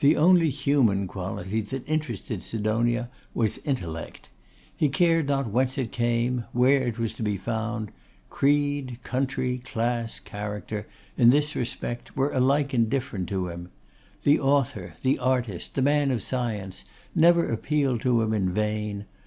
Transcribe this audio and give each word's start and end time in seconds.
The 0.00 0.18
only 0.18 0.50
human 0.50 1.06
quality 1.06 1.62
that 1.62 1.88
interested 1.88 2.42
Sidonia 2.42 3.08
was 3.32 3.56
Intellect. 3.64 4.28
He 4.76 4.90
cared 4.90 5.28
not 5.28 5.46
whence 5.50 5.78
it 5.78 5.92
came; 5.92 6.44
where 6.52 6.82
it 6.82 6.98
was 6.98 7.14
to 7.14 7.22
be 7.22 7.38
found: 7.38 7.90
creed, 8.28 8.98
country, 9.02 9.56
class, 9.56 10.20
character, 10.20 10.86
in 11.16 11.30
this 11.30 11.56
respect, 11.56 12.14
were 12.18 12.32
alike 12.32 12.74
indifferent 12.74 13.30
to 13.30 13.48
him. 13.48 13.70
The 14.24 14.38
author, 14.38 14.92
the 15.00 15.18
artist, 15.18 15.74
the 15.74 15.80
man 15.80 16.10
of 16.10 16.22
science, 16.22 16.84
never 17.14 17.48
appealed 17.48 18.02
to 18.02 18.20
him 18.20 18.34
in 18.34 18.52
vain. 18.52 19.06